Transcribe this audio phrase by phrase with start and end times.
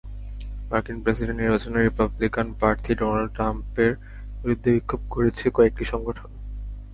[0.69, 3.91] মার্কিন প্রেসিডেন্ট নির্বাচনে রিপাবলিকান প্রার্থী ডোনাল্ড ট্রাম্পের
[4.41, 6.29] বিরুদ্ধে বিক্ষোভ করেছে কয়েকটি সংগঠন।